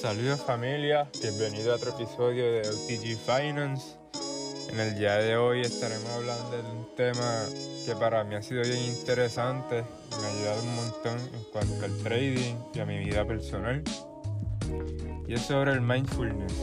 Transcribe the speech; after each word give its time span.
Saludos 0.00 0.40
familia, 0.40 1.10
bienvenido 1.20 1.72
a 1.72 1.76
otro 1.76 1.90
episodio 1.90 2.50
de 2.50 2.60
OTG 2.60 3.18
Finance. 3.18 3.98
En 4.72 4.80
el 4.80 4.98
día 4.98 5.16
de 5.16 5.36
hoy 5.36 5.60
estaremos 5.60 6.08
hablando 6.08 6.50
de 6.50 6.70
un 6.70 6.94
tema 6.96 7.44
que 7.84 7.94
para 7.96 8.24
mí 8.24 8.34
ha 8.34 8.40
sido 8.40 8.62
bien 8.62 8.82
interesante 8.82 9.84
me 10.18 10.26
ha 10.26 10.30
ayudado 10.30 10.62
un 10.62 10.76
montón 10.76 11.18
en 11.18 11.44
cuanto 11.52 11.84
al 11.84 11.94
trading 11.98 12.56
y 12.72 12.80
a 12.80 12.86
mi 12.86 12.98
vida 12.98 13.26
personal. 13.26 13.82
Y 15.28 15.34
es 15.34 15.42
sobre 15.42 15.72
el 15.72 15.82
mindfulness. 15.82 16.54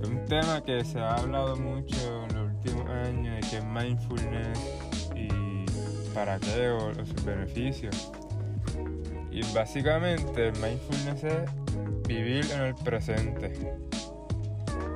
Es 0.00 0.08
un 0.08 0.24
tema 0.26 0.62
que 0.62 0.84
se 0.84 1.00
ha 1.00 1.16
hablado 1.16 1.56
mucho 1.56 2.24
en 2.30 2.36
los 2.36 2.54
últimos 2.54 2.88
años 2.88 3.34
de 3.34 3.50
qué 3.50 3.56
es 3.56 3.64
mindfulness 3.64 4.58
y 5.12 6.14
para 6.14 6.38
qué 6.38 6.68
o 6.70 6.94
sus 6.94 7.24
beneficios. 7.24 8.12
Y 9.32 9.42
básicamente 9.52 10.46
el 10.46 10.52
mindfulness 10.52 11.24
es 11.24 11.50
vivir 12.06 12.46
en 12.52 12.60
el 12.62 12.74
presente. 12.74 13.52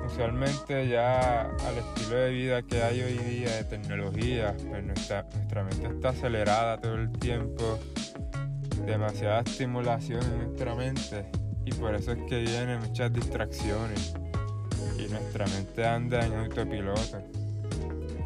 Usualmente 0.07 0.89
ya 0.89 1.43
al 1.43 1.79
estilo 1.79 2.17
de 2.17 2.31
vida 2.31 2.63
que 2.63 2.83
hay 2.83 3.01
hoy 3.01 3.19
día 3.19 3.57
de 3.57 3.65
tecnología, 3.65 4.55
pues 4.69 4.85
nuestra, 4.85 5.27
nuestra 5.35 5.65
mente 5.65 5.87
está 5.87 6.09
acelerada 6.11 6.81
todo 6.81 6.95
el 6.95 7.11
tiempo, 7.13 7.79
demasiada 8.85 9.41
estimulación 9.41 10.23
en 10.23 10.39
nuestra 10.39 10.75
mente 10.75 11.27
y 11.65 11.73
por 11.73 11.95
eso 11.95 12.13
es 12.13 12.19
que 12.29 12.41
vienen 12.41 12.81
muchas 12.81 13.13
distracciones 13.13 14.15
y 14.99 15.11
nuestra 15.11 15.47
mente 15.47 15.87
anda 15.87 16.25
en 16.25 16.35
autopiloto 16.35 17.23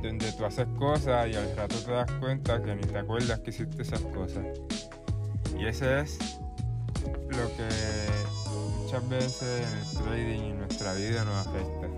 donde 0.09 0.32
tú 0.32 0.45
haces 0.45 0.66
cosas 0.78 1.28
y 1.28 1.34
al 1.34 1.56
rato 1.56 1.76
te 1.76 1.90
das 1.90 2.10
cuenta 2.20 2.62
que 2.62 2.74
ni 2.74 2.82
te 2.82 2.98
acuerdas 2.98 3.40
que 3.40 3.51
hiciste 3.51 3.82
esas 3.82 4.01
cosas. 4.01 4.45
Y 5.59 5.66
ese 5.66 6.01
es 6.01 6.18
lo 7.28 7.48
que 7.56 7.68
muchas 8.94 9.08
veces 9.08 9.66
en 9.66 9.78
el 9.78 10.04
trading 10.04 10.40
y 10.40 10.50
en 10.50 10.58
nuestra 10.58 10.92
vida 10.94 11.24
nos 11.24 11.46
afecta. 11.46 11.88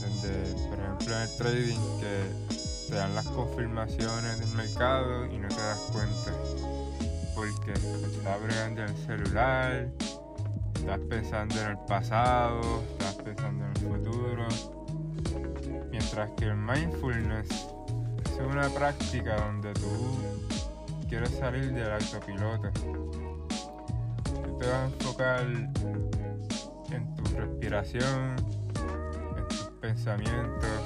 Donde, 0.00 0.68
por 0.70 0.78
ejemplo, 0.78 1.16
en 1.16 1.22
el 1.22 1.36
trading 1.36 2.00
que 2.00 2.88
te 2.88 2.94
dan 2.94 3.14
las 3.14 3.26
confirmaciones 3.26 4.40
del 4.40 4.48
mercado 4.54 5.26
y 5.26 5.36
no 5.36 5.48
te 5.48 5.56
das 5.56 5.78
cuenta. 5.92 6.32
Porque 7.34 7.72
estás 7.72 8.42
bregando 8.42 8.84
el 8.84 8.96
celular, 8.96 9.88
estás 10.74 11.00
pensando 11.10 11.60
en 11.60 11.70
el 11.70 11.78
pasado, 11.86 12.82
estás 12.92 13.14
pensando 13.16 13.64
en 13.66 13.70
el 13.70 13.76
futuro. 13.76 14.48
Mientras 15.90 16.30
que 16.38 16.46
el 16.46 16.56
mindfulness 16.56 17.48
es 17.50 18.40
una 18.40 18.70
práctica 18.70 19.36
donde 19.36 19.74
tú 19.74 20.18
quieres 21.06 21.30
salir 21.38 21.70
del 21.72 21.92
autopiloto. 21.92 23.23
Te 24.64 24.70
vas 24.70 24.80
a 24.80 24.84
enfocar 24.86 25.42
en 26.90 27.14
tu 27.16 27.24
respiración, 27.36 28.36
en 29.36 29.48
tus 29.48 29.70
pensamientos. 29.78 30.80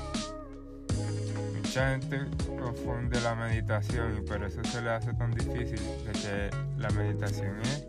Mucha 1.55 1.91
gente 1.91 2.27
confunde 2.59 3.21
la 3.21 3.37
meditación 3.37 4.19
y 4.19 4.21
por 4.23 4.43
eso 4.43 4.65
se 4.65 4.83
le 4.83 4.91
hace 4.91 5.15
tan 5.15 5.31
difícil 5.31 5.79
de 6.05 6.13
que 6.13 6.51
la 6.77 6.91
meditación 6.91 7.61
es 7.61 7.87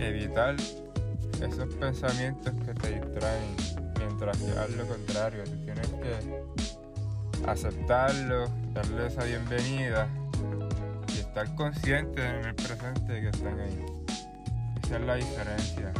evitar 0.00 0.56
esos 0.56 1.72
pensamientos 1.74 2.52
que 2.66 2.74
te 2.74 3.00
distraen, 3.00 3.56
mientras 4.00 4.36
que 4.38 4.50
haz 4.58 4.70
lo 4.70 4.86
contrario, 4.88 5.44
tú 5.44 5.56
tienes 5.64 5.86
que 5.86 7.46
aceptarlo, 7.46 8.48
darle 8.74 9.06
esa 9.06 9.22
bienvenida 9.22 10.08
estar 11.32 11.54
consciente 11.54 12.22
en 12.22 12.44
el 12.44 12.54
presente 12.54 13.20
que 13.20 13.28
están 13.28 13.58
ahí. 13.58 13.91
Esa 14.84 14.96
es 14.96 15.02
la 15.02 15.14
diferencia. 15.14 15.92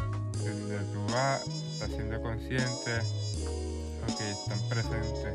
Donde 0.45 0.79
tú 0.93 1.07
vas, 1.13 1.47
estás 1.47 1.91
siendo 1.91 2.21
consciente, 2.23 2.99
ok, 4.09 4.21
están 4.21 4.59
presentes. 4.69 5.35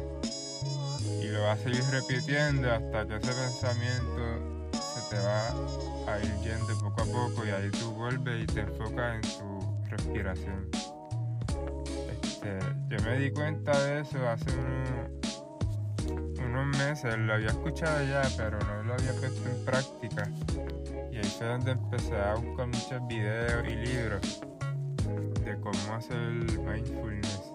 Y 1.22 1.28
lo 1.28 1.44
vas 1.44 1.60
a 1.60 1.64
seguir 1.64 1.84
repitiendo 1.92 2.72
hasta 2.72 3.08
que 3.08 3.16
ese 3.16 3.34
pensamiento 3.34 4.72
se 4.72 5.16
te 5.16 5.22
va 5.22 6.14
a 6.14 6.20
ir 6.20 6.34
yendo 6.42 6.78
poco 6.80 7.02
a 7.02 7.06
poco 7.06 7.46
y 7.46 7.50
ahí 7.50 7.70
tú 7.72 7.92
vuelves 7.92 8.44
y 8.44 8.46
te 8.48 8.62
enfocas 8.62 9.16
en 9.16 9.22
tu 9.22 9.90
respiración. 9.90 10.70
Este, 12.12 12.60
yo 12.90 13.04
me 13.04 13.20
di 13.20 13.32
cuenta 13.32 13.80
de 13.84 14.02
eso 14.02 14.18
hace 14.28 14.52
unos 14.52 15.18
unos 16.48 16.78
meses, 16.78 17.18
lo 17.18 17.34
había 17.34 17.48
escuchado 17.48 18.04
ya, 18.06 18.22
pero 18.38 18.60
no 18.60 18.84
lo 18.84 18.94
había 18.94 19.14
puesto 19.14 19.50
en 19.50 19.66
práctica. 19.66 20.30
Y 21.12 21.18
ahí 21.18 21.24
fue 21.38 21.48
donde 21.48 21.72
empecé 21.72 22.16
a 22.16 22.36
buscar 22.36 22.68
muchos 22.68 23.08
videos 23.08 23.68
y 23.68 23.76
libros 23.76 24.42
de 25.44 25.60
cómo 25.62 25.96
hacer 25.96 26.18
el 26.18 26.60
mindfulness. 26.60 27.54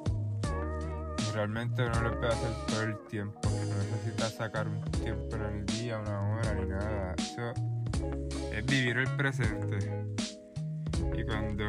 Realmente 1.34 1.82
no 1.88 2.02
lo 2.02 2.18
puedes 2.18 2.34
hacer 2.34 2.66
todo 2.66 2.82
el 2.82 2.98
tiempo. 3.08 3.40
No 3.44 3.76
necesitas 3.76 4.34
sacar 4.34 4.68
un 4.68 4.80
tiempo 4.90 5.36
en 5.36 5.42
el 5.42 5.66
día, 5.66 5.98
una 5.98 6.34
hora 6.34 6.54
ni 6.54 6.66
nada. 6.66 7.14
Eso 7.16 7.52
es 8.52 8.66
vivir 8.66 8.98
el 8.98 9.16
presente. 9.16 9.78
Y 11.16 11.24
cuando 11.24 11.64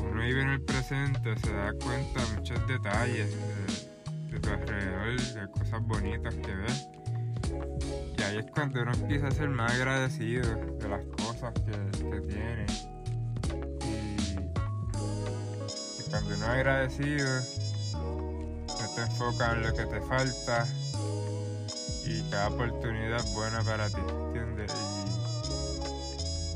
uno 0.00 0.20
vive 0.22 0.42
en 0.42 0.48
el 0.50 0.62
presente 0.62 1.36
se 1.36 1.52
da 1.52 1.72
cuenta 1.74 2.24
de 2.24 2.36
muchos 2.36 2.66
detalles. 2.66 3.30
De, 3.30 3.92
de 4.32 4.40
tu 4.40 4.48
alrededor, 4.48 5.20
de 5.20 5.50
cosas 5.50 5.82
bonitas 5.82 6.34
que 6.34 6.54
ves. 6.54 6.88
Es 8.38 8.46
cuando 8.50 8.80
uno 8.80 8.92
empieza 8.92 9.28
a 9.28 9.30
ser 9.30 9.50
más 9.50 9.72
agradecido 9.72 10.42
de 10.78 10.88
las 10.88 11.04
cosas 11.04 11.52
que, 11.52 11.72
que 12.10 12.20
tiene. 12.22 12.66
Y, 15.98 16.10
cuando 16.10 16.34
uno 16.34 16.36
es 16.36 16.42
agradecido, 16.42 17.28
no 17.94 18.94
te 18.94 19.02
enfocas 19.02 19.54
en 19.54 19.62
lo 19.62 19.74
que 19.74 19.84
te 19.84 20.00
falta 20.00 20.66
y 22.06 22.22
cada 22.30 22.48
oportunidad 22.48 23.16
es 23.18 23.34
buena 23.34 23.62
para 23.62 23.88
ti, 23.88 24.00
¿entiendes? 24.26 24.72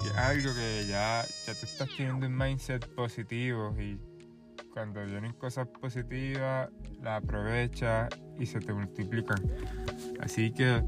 Y, 0.02 0.06
es 0.06 0.16
algo 0.16 0.54
que 0.54 0.86
ya, 0.88 1.26
ya 1.46 1.54
tú 1.54 1.66
estás 1.66 1.88
teniendo 1.94 2.26
un 2.26 2.36
mindset 2.36 2.86
positivo 2.94 3.74
y 3.78 4.00
cuando 4.72 5.04
vienen 5.04 5.34
cosas 5.34 5.68
positivas, 5.68 6.70
las 7.02 7.22
aprovechas 7.22 8.08
y 8.38 8.46
se 8.46 8.60
te 8.60 8.72
multiplican. 8.72 9.42
Así 10.20 10.52
que 10.52 10.82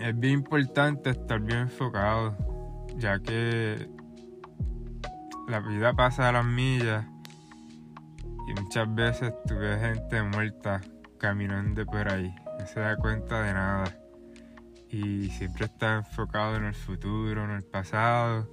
es 0.00 0.18
bien 0.18 0.34
importante 0.34 1.10
estar 1.10 1.40
bien 1.40 1.60
enfocado, 1.60 2.36
ya 2.96 3.18
que 3.18 3.88
la 5.48 5.60
vida 5.60 5.94
pasa 5.94 6.28
a 6.28 6.32
las 6.32 6.44
millas 6.44 7.06
y 8.48 8.60
muchas 8.60 8.94
veces 8.94 9.32
tú 9.46 9.56
ves 9.56 9.80
gente 9.80 10.22
muerta 10.22 10.80
caminando 11.18 11.84
por 11.86 12.10
ahí, 12.10 12.34
no 12.58 12.66
se 12.66 12.80
da 12.80 12.96
cuenta 12.96 13.42
de 13.42 13.52
nada 13.52 13.84
y 14.88 15.28
siempre 15.30 15.66
está 15.66 15.96
enfocado 15.96 16.56
en 16.56 16.64
el 16.64 16.74
futuro, 16.74 17.44
en 17.44 17.50
el 17.50 17.64
pasado 17.64 18.48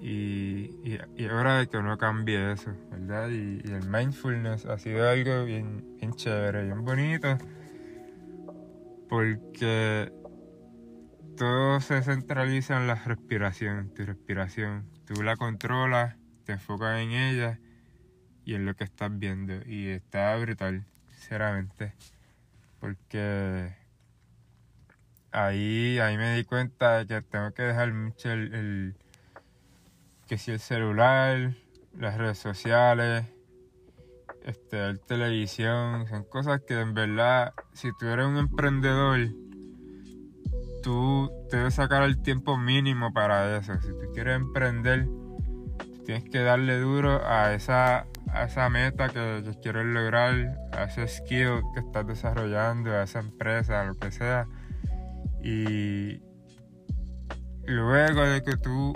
y, 0.00 0.70
y, 0.84 0.98
y 1.16 1.26
hora 1.26 1.58
de 1.58 1.68
que 1.68 1.78
uno 1.78 1.96
cambie 1.96 2.52
eso, 2.52 2.70
¿verdad? 2.90 3.28
Y, 3.30 3.62
y, 3.64 3.72
el 3.72 3.88
mindfulness 3.88 4.66
ha 4.66 4.78
sido 4.78 5.08
algo 5.08 5.44
bien, 5.44 5.96
bien 5.98 6.12
chévere, 6.12 6.64
bien 6.64 6.84
bonito, 6.84 7.38
porque 9.08 10.12
todo 11.36 11.80
se 11.80 12.02
centraliza 12.02 12.76
en 12.76 12.86
la 12.86 12.94
respiración, 12.94 13.92
tu 13.94 14.04
respiración. 14.04 14.88
Tú 15.06 15.22
la 15.22 15.36
controlas, 15.36 16.16
te 16.44 16.52
enfocas 16.52 16.98
en 17.00 17.10
ella 17.12 17.60
y 18.44 18.54
en 18.54 18.64
lo 18.64 18.74
que 18.74 18.84
estás 18.84 19.16
viendo. 19.18 19.54
Y 19.66 19.88
está 19.88 20.36
brutal, 20.36 20.86
sinceramente, 21.08 21.94
porque 22.80 23.74
ahí, 25.30 25.98
ahí 25.98 26.16
me 26.16 26.36
di 26.36 26.44
cuenta 26.44 26.98
de 26.98 27.06
que 27.06 27.22
tengo 27.22 27.52
que 27.52 27.62
dejar 27.62 27.92
mucho 27.92 28.30
el, 28.30 28.54
el 28.54 28.96
que 30.26 30.38
si 30.38 30.52
el 30.52 30.60
celular, 30.60 31.54
las 31.98 32.16
redes 32.16 32.38
sociales, 32.38 33.26
este, 34.44 34.88
el 34.88 35.00
televisión, 35.00 36.06
son 36.08 36.24
cosas 36.24 36.62
que 36.66 36.80
en 36.80 36.94
verdad, 36.94 37.52
si 37.72 37.90
tú 37.98 38.06
eres 38.06 38.26
un 38.26 38.38
emprendedor, 38.38 39.28
tú 40.86 41.32
debes 41.50 41.74
sacar 41.74 42.04
el 42.04 42.22
tiempo 42.22 42.56
mínimo 42.56 43.12
para 43.12 43.58
eso. 43.58 43.74
Si 43.80 43.88
tú 43.88 44.12
quieres 44.14 44.36
emprender, 44.36 45.08
tienes 46.04 46.22
que 46.30 46.38
darle 46.38 46.78
duro 46.78 47.26
a 47.26 47.54
esa, 47.54 48.06
a 48.28 48.44
esa 48.44 48.70
meta 48.70 49.08
que, 49.08 49.42
que 49.44 49.58
quieres 49.60 49.84
lograr, 49.84 50.56
a 50.70 50.84
ese 50.84 51.08
skill 51.08 51.60
que 51.74 51.80
estás 51.80 52.06
desarrollando, 52.06 52.92
a 52.92 53.02
esa 53.02 53.18
empresa, 53.18 53.82
lo 53.82 53.96
que 53.96 54.12
sea. 54.12 54.46
Y 55.42 56.22
luego 57.66 58.22
de 58.22 58.44
que 58.44 58.56
tú 58.56 58.92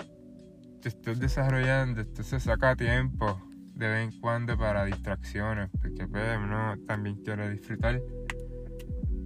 te 0.82 0.90
estés 0.90 1.18
desarrollando, 1.18 2.02
esto 2.02 2.22
se 2.22 2.38
saca 2.38 2.76
tiempo 2.76 3.42
de 3.74 3.88
vez 3.88 4.12
en 4.14 4.20
cuando 4.20 4.56
para 4.56 4.84
distracciones, 4.84 5.70
porque 5.70 6.06
pues, 6.06 6.38
uno 6.38 6.76
también 6.86 7.16
quiere 7.24 7.50
disfrutar. 7.50 8.00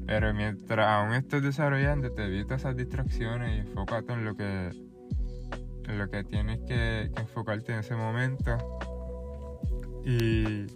Pero 0.06 0.34
mientras 0.34 0.86
aún 0.86 1.14
estés 1.14 1.42
desarrollando, 1.42 2.12
te 2.12 2.26
evitas 2.26 2.60
esas 2.60 2.76
distracciones 2.76 3.56
y 3.56 3.60
enfócate 3.60 4.12
en 4.12 4.24
lo 4.24 4.36
que, 4.36 4.70
en 5.88 5.98
lo 5.98 6.10
que 6.10 6.24
tienes 6.24 6.58
que, 6.60 7.10
que 7.14 7.20
enfocarte 7.20 7.72
en 7.72 7.78
ese 7.80 7.94
momento. 7.96 8.58
Y, 10.04 10.66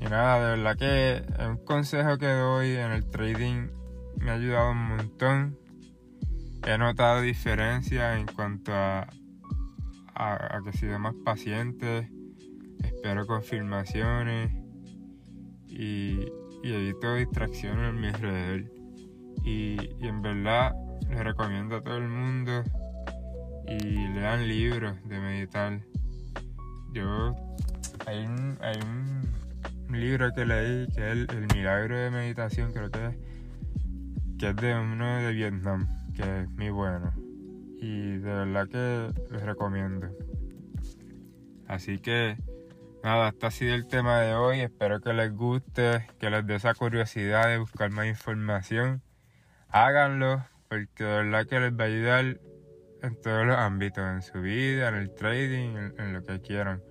y 0.00 0.04
nada, 0.04 0.50
de 0.50 0.56
verdad 0.56 0.76
que 0.76 1.44
un 1.46 1.58
consejo 1.64 2.16
que 2.16 2.26
doy 2.26 2.76
en 2.76 2.92
el 2.92 3.08
trading 3.10 3.68
me 4.16 4.30
ha 4.30 4.34
ayudado 4.34 4.72
un 4.72 4.88
montón. 4.88 5.58
He 6.66 6.76
notado 6.78 7.20
diferencias 7.20 8.18
en 8.18 8.26
cuanto 8.26 8.72
a, 8.74 9.06
a, 10.14 10.60
que 10.62 10.86
he 10.86 10.98
más 10.98 11.14
paciente, 11.24 12.10
espero 12.82 13.26
confirmaciones 13.26 14.52
y, 15.66 16.26
y 16.62 16.72
evito 16.72 17.14
distracciones 17.14 17.90
en 17.90 18.00
mi 18.00 18.08
alrededor. 18.08 18.64
Y, 19.44 19.76
en 20.04 20.22
verdad 20.22 20.74
les 21.08 21.24
recomiendo 21.24 21.76
a 21.76 21.82
todo 21.82 21.96
el 21.96 22.08
mundo 22.08 22.62
y 23.66 24.08
lean 24.08 24.46
libros 24.46 24.96
de 25.08 25.18
meditar. 25.18 25.80
Yo, 26.92 27.34
hay 28.06 28.24
un, 28.24 28.58
hay 28.60 28.76
un, 28.82 29.98
libro 29.98 30.30
que 30.32 30.46
leí 30.46 30.86
que 30.94 31.10
es 31.10 31.28
el, 31.28 31.46
Milagro 31.54 31.98
de 31.98 32.10
Meditación, 32.10 32.72
creo 32.72 32.90
que 32.90 33.06
es, 33.06 33.16
que 34.38 34.48
es 34.50 34.56
de 34.56 34.74
uno 34.74 35.16
de 35.16 35.32
Vietnam, 35.32 35.88
que 36.14 36.42
es 36.42 36.50
muy 36.50 36.70
bueno. 36.70 37.12
Y 37.80 38.18
de 38.18 38.32
verdad 38.32 38.68
que 38.68 39.32
les 39.32 39.42
recomiendo. 39.42 40.08
Así 41.66 41.98
que, 41.98 42.36
nada, 43.02 43.28
hasta 43.28 43.48
ha 43.48 43.50
sido 43.50 43.74
el 43.74 43.86
tema 43.86 44.20
de 44.20 44.34
hoy. 44.34 44.60
Espero 44.60 45.00
que 45.00 45.12
les 45.12 45.32
guste, 45.34 46.06
que 46.18 46.30
les 46.30 46.46
dé 46.46 46.56
esa 46.56 46.74
curiosidad 46.74 47.48
de 47.48 47.58
buscar 47.58 47.90
más 47.90 48.06
información. 48.06 49.02
Háganlo, 49.68 50.44
porque 50.68 51.04
de 51.04 51.24
verdad 51.24 51.46
que 51.46 51.60
les 51.60 51.72
va 51.72 51.84
a 51.84 51.86
ayudar 51.86 52.40
en 53.02 53.20
todos 53.20 53.46
los 53.46 53.56
ámbitos, 53.56 54.04
en 54.04 54.22
su 54.22 54.40
vida, 54.40 54.88
en 54.88 54.94
el 54.94 55.14
trading, 55.14 55.92
en, 55.98 56.12
lo 56.12 56.24
que 56.24 56.40
quieran. 56.40 56.82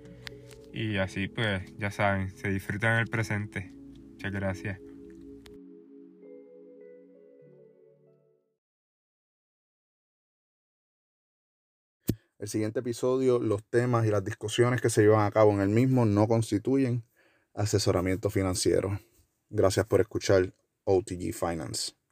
Y 0.74 0.98
así 0.98 1.28
pues, 1.28 1.64
ya 1.78 1.92
saben, 1.92 2.30
se 2.30 2.50
disfrutan 2.50 3.00
el 3.00 3.08
presente. 3.08 3.72
Muchas 4.12 4.32
gracias. 4.32 4.89
El 12.40 12.48
siguiente 12.48 12.80
episodio, 12.80 13.38
los 13.38 13.66
temas 13.66 14.06
y 14.06 14.12
las 14.12 14.24
discusiones 14.24 14.80
que 14.80 14.90
se 14.90 15.02
llevan 15.02 15.26
a 15.26 15.32
cabo 15.32 15.52
en 15.52 15.60
el 15.60 15.68
mismo 15.68 16.06
no 16.06 16.26
constituyen 16.26 17.04
asesoramiento 17.54 18.30
financiero. 18.30 18.98
Gracias 19.50 19.86
por 19.86 20.00
escuchar 20.00 20.54
OTG 20.86 21.34
Finance. 21.34 21.99